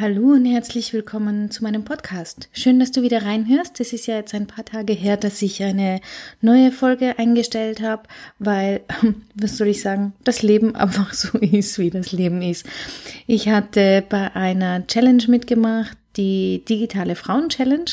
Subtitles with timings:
[0.00, 2.48] Hallo und herzlich willkommen zu meinem Podcast.
[2.52, 3.80] Schön, dass du wieder reinhörst.
[3.80, 6.00] Es ist ja jetzt ein paar Tage her, dass ich eine
[6.40, 8.04] neue Folge eingestellt habe,
[8.38, 8.82] weil,
[9.34, 12.64] was soll ich sagen, das Leben einfach so ist, wie das Leben ist.
[13.26, 17.90] Ich hatte bei einer Challenge mitgemacht, die digitale Frauen Challenge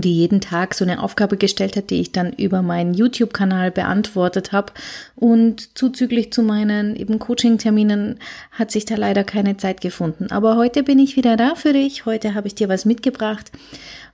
[0.00, 4.52] die jeden Tag so eine Aufgabe gestellt hat, die ich dann über meinen YouTube-Kanal beantwortet
[4.52, 4.72] habe.
[5.16, 8.18] Und zuzüglich zu meinen eben Coaching-Terminen
[8.52, 10.28] hat sich da leider keine Zeit gefunden.
[10.30, 12.06] Aber heute bin ich wieder da für dich.
[12.06, 13.52] Heute habe ich dir was mitgebracht.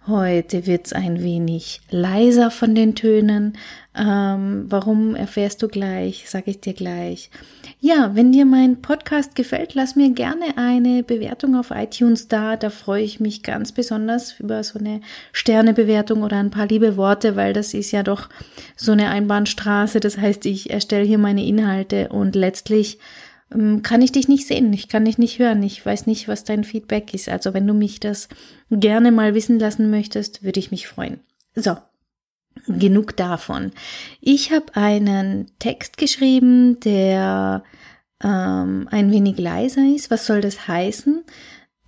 [0.09, 3.59] Heute wird's ein wenig leiser von den Tönen.
[3.95, 7.31] Ähm, warum erfährst du gleich, sage ich dir gleich.
[7.78, 12.56] Ja, wenn dir mein Podcast gefällt, lass mir gerne eine Bewertung auf iTunes da.
[12.56, 17.36] Da freue ich mich ganz besonders über so eine Sternebewertung oder ein paar liebe Worte,
[17.36, 18.31] weil das ist ja doch
[18.77, 20.01] so eine Einbahnstraße.
[20.01, 22.98] Das heißt, ich erstelle hier meine Inhalte und letztlich
[23.51, 26.65] kann ich dich nicht sehen, ich kann dich nicht hören, ich weiß nicht, was dein
[26.65, 27.29] Feedback ist.
[27.29, 28.29] Also wenn du mich das
[28.71, 31.21] gerne mal wissen lassen möchtest, würde ich mich freuen.
[31.55, 31.77] So,
[32.67, 33.73] genug davon.
[34.21, 37.63] Ich habe einen Text geschrieben, der
[38.23, 40.11] ähm, ein wenig leiser ist.
[40.11, 41.25] Was soll das heißen?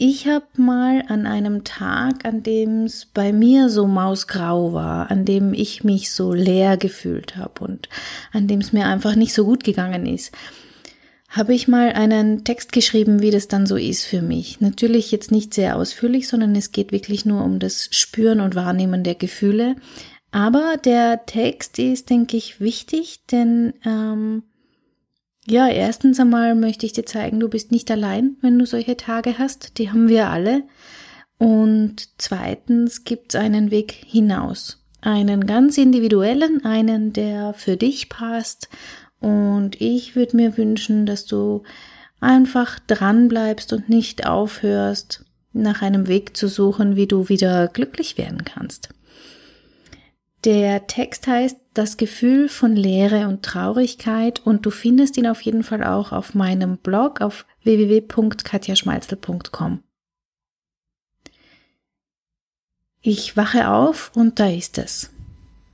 [0.02, 5.26] Ich habe mal an einem Tag, an dem es bei mir so mausgrau war, an
[5.26, 7.90] dem ich mich so leer gefühlt habe und
[8.32, 10.32] an dem es mir einfach nicht so gut gegangen ist,
[11.30, 14.60] habe ich mal einen Text geschrieben, wie das dann so ist für mich.
[14.60, 19.04] Natürlich jetzt nicht sehr ausführlich, sondern es geht wirklich nur um das Spüren und Wahrnehmen
[19.04, 19.76] der Gefühle.
[20.32, 24.42] Aber der Text ist, denke ich, wichtig, denn ähm,
[25.46, 29.38] ja, erstens einmal möchte ich dir zeigen, du bist nicht allein, wenn du solche Tage
[29.38, 29.78] hast.
[29.78, 30.64] Die haben wir alle.
[31.38, 34.84] Und zweitens gibt es einen Weg hinaus.
[35.00, 38.68] Einen ganz individuellen, einen, der für dich passt
[39.20, 41.62] und ich würde mir wünschen, dass du
[42.20, 48.18] einfach dran bleibst und nicht aufhörst, nach einem Weg zu suchen, wie du wieder glücklich
[48.18, 48.88] werden kannst.
[50.44, 55.62] Der Text heißt Das Gefühl von Leere und Traurigkeit und du findest ihn auf jeden
[55.62, 59.82] Fall auch auf meinem Blog auf www.katjaschmalzel.com.
[63.02, 65.10] Ich wache auf und da ist es.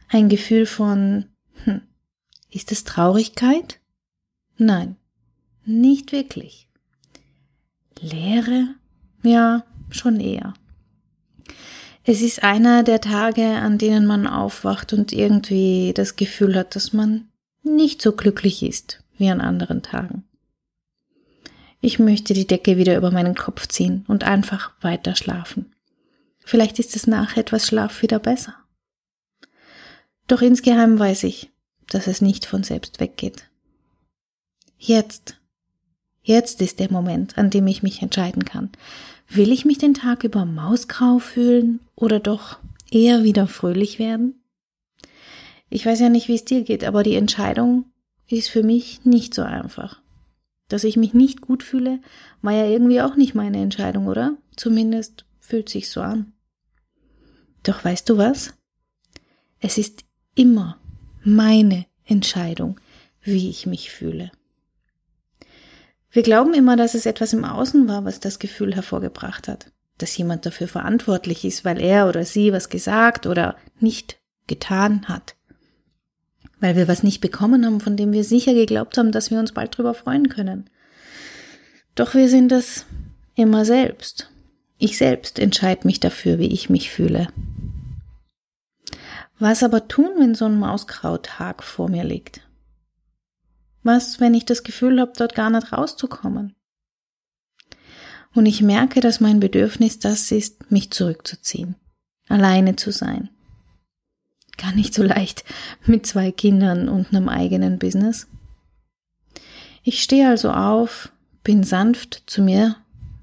[0.08, 1.26] Ein Gefühl von,
[1.64, 1.82] hm,
[2.56, 3.80] ist es Traurigkeit?
[4.56, 4.96] Nein,
[5.66, 6.68] nicht wirklich.
[8.00, 8.74] Leere?
[9.22, 10.54] Ja, schon eher.
[12.04, 16.92] Es ist einer der Tage, an denen man aufwacht und irgendwie das Gefühl hat, dass
[16.92, 17.28] man
[17.62, 20.24] nicht so glücklich ist wie an anderen Tagen.
[21.80, 25.74] Ich möchte die Decke wieder über meinen Kopf ziehen und einfach weiter schlafen.
[26.38, 28.54] Vielleicht ist es nach etwas Schlaf wieder besser.
[30.26, 31.50] Doch insgeheim weiß ich,
[31.90, 33.48] dass es nicht von selbst weggeht.
[34.78, 35.40] Jetzt,
[36.22, 38.70] jetzt ist der Moment, an dem ich mich entscheiden kann.
[39.28, 42.58] Will ich mich den Tag über mausgrau fühlen oder doch
[42.90, 44.42] eher wieder fröhlich werden?
[45.68, 47.86] Ich weiß ja nicht, wie es dir geht, aber die Entscheidung
[48.28, 50.00] ist für mich nicht so einfach.
[50.68, 52.00] Dass ich mich nicht gut fühle,
[52.42, 54.36] war ja irgendwie auch nicht meine Entscheidung, oder?
[54.56, 56.32] Zumindest fühlt sich so an.
[57.62, 58.54] Doch weißt du was?
[59.58, 60.04] Es ist
[60.34, 60.78] immer
[61.26, 62.80] meine Entscheidung,
[63.20, 64.30] wie ich mich fühle.
[66.10, 70.16] Wir glauben immer, dass es etwas im Außen war, was das Gefühl hervorgebracht hat, dass
[70.16, 75.34] jemand dafür verantwortlich ist, weil er oder sie was gesagt oder nicht getan hat,
[76.60, 79.52] weil wir was nicht bekommen haben, von dem wir sicher geglaubt haben, dass wir uns
[79.52, 80.70] bald drüber freuen können.
[81.96, 82.86] Doch wir sind es
[83.34, 84.30] immer selbst.
[84.78, 87.28] Ich selbst entscheide mich dafür, wie ich mich fühle.
[89.38, 92.40] Was aber tun, wenn so ein Mauskrauthag vor mir liegt?
[93.82, 96.54] Was, wenn ich das Gefühl habe, dort gar nicht rauszukommen?
[98.34, 101.76] Und ich merke, dass mein Bedürfnis das ist, mich zurückzuziehen,
[102.28, 103.30] alleine zu sein.
[104.56, 105.44] Gar nicht so leicht
[105.84, 108.26] mit zwei Kindern und einem eigenen Business.
[109.82, 111.12] Ich stehe also auf,
[111.44, 112.76] bin sanft zu mir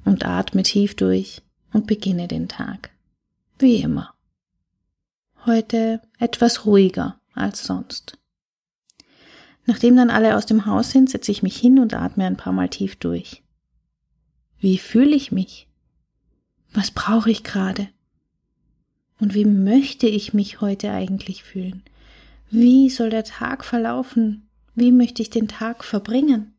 [0.06, 1.42] und atme tief durch
[1.74, 2.92] und beginne den Tag.
[3.58, 4.13] Wie immer
[5.46, 8.18] heute etwas ruhiger als sonst.
[9.66, 12.54] Nachdem dann alle aus dem Haus sind, setze ich mich hin und atme ein paar
[12.54, 13.44] Mal tief durch.
[14.60, 15.68] Wie fühle ich mich?
[16.74, 17.90] Was brauche ich gerade?
[19.20, 21.84] Und wie möchte ich mich heute eigentlich fühlen?
[22.50, 24.50] Wie soll der Tag verlaufen?
[24.76, 26.53] Wie möchte ich den Tag verbringen?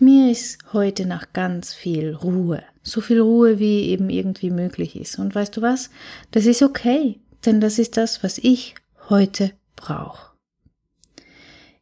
[0.00, 2.62] Mir ist heute nach ganz viel Ruhe.
[2.84, 5.18] So viel Ruhe, wie eben irgendwie möglich ist.
[5.18, 5.90] Und weißt du was?
[6.30, 8.76] Das ist okay, denn das ist das, was ich
[9.08, 10.32] heute brauche.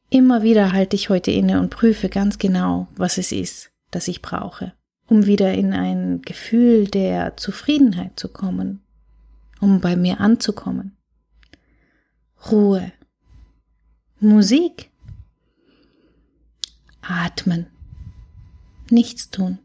[0.09, 4.23] Immer wieder halte ich heute inne und prüfe ganz genau, was es ist, das ich
[4.23, 4.73] brauche,
[5.09, 8.81] um wieder in ein Gefühl der Zufriedenheit zu kommen,
[9.61, 10.97] um bei mir anzukommen.
[12.51, 12.93] Ruhe.
[14.21, 14.91] Musik.
[17.03, 17.67] Atmen.
[18.91, 19.59] Nichts tun.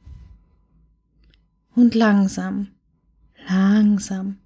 [1.75, 2.69] Und langsam,
[3.47, 4.38] langsam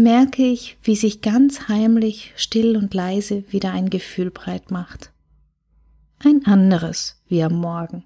[0.00, 5.12] merke ich, wie sich ganz heimlich, still und leise wieder ein Gefühl breit macht.
[6.18, 8.04] Ein anderes wie am Morgen.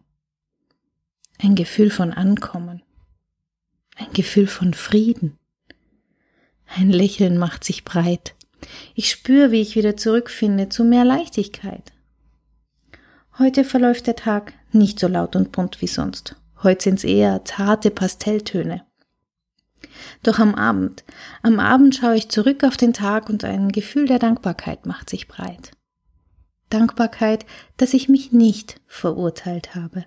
[1.38, 2.82] Ein Gefühl von Ankommen.
[3.96, 5.38] Ein Gefühl von Frieden.
[6.66, 8.34] Ein Lächeln macht sich breit.
[8.94, 11.92] Ich spüre, wie ich wieder zurückfinde zu mehr Leichtigkeit.
[13.38, 16.36] Heute verläuft der Tag nicht so laut und bunt wie sonst.
[16.62, 18.84] Heute sind's eher zarte Pastelltöne.
[20.22, 21.04] Doch am Abend,
[21.42, 25.28] am Abend schaue ich zurück auf den Tag und ein Gefühl der Dankbarkeit macht sich
[25.28, 25.72] breit.
[26.70, 27.44] Dankbarkeit,
[27.76, 30.06] dass ich mich nicht verurteilt habe.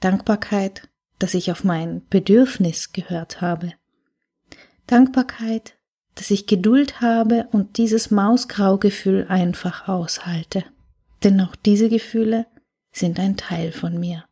[0.00, 0.88] Dankbarkeit,
[1.18, 3.74] dass ich auf mein Bedürfnis gehört habe.
[4.86, 5.74] Dankbarkeit,
[6.14, 10.64] dass ich Geduld habe und dieses Mausgraugefühl einfach aushalte.
[11.22, 12.46] Denn auch diese Gefühle
[12.98, 14.24] sind ein Teil von mir.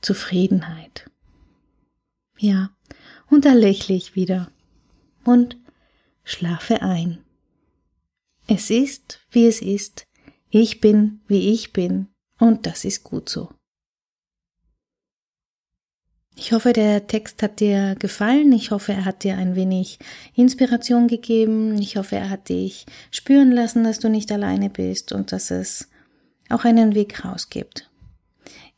[0.00, 1.10] Zufriedenheit.
[2.38, 2.70] Ja,
[3.28, 4.50] und da lächle ich wieder
[5.24, 5.58] und
[6.24, 7.24] schlafe ein.
[8.46, 10.06] Es ist, wie es ist,
[10.48, 12.08] ich bin, wie ich bin,
[12.38, 13.50] und das ist gut so.
[16.34, 18.50] Ich hoffe, der Text hat dir gefallen.
[18.52, 19.98] Ich hoffe, er hat dir ein wenig
[20.34, 21.76] Inspiration gegeben.
[21.78, 25.89] Ich hoffe, er hat dich spüren lassen, dass du nicht alleine bist und dass es
[26.52, 27.90] auch einen Weg raus gibt.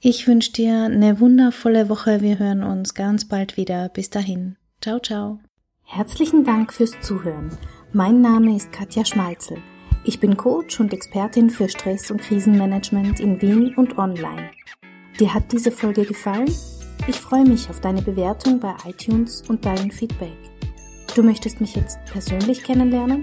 [0.01, 2.21] Ich wünsche dir eine wundervolle Woche.
[2.21, 3.89] Wir hören uns ganz bald wieder.
[3.89, 4.57] Bis dahin.
[4.81, 5.39] Ciao, ciao.
[5.85, 7.57] Herzlichen Dank fürs Zuhören.
[7.93, 9.59] Mein Name ist Katja Schmalzel.
[10.05, 14.51] Ich bin Coach und Expertin für Stress- und Krisenmanagement in Wien und online.
[15.21, 16.53] Dir hat diese Folge gefallen?
[17.07, 20.37] Ich freue mich auf deine Bewertung bei iTunes und dein Feedback.
[21.15, 23.23] Du möchtest mich jetzt persönlich kennenlernen?